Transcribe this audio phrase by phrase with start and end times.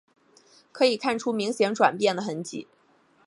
[0.71, 2.65] 可以看出明显转变的痕迹